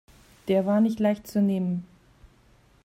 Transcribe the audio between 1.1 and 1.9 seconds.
zu nehmen.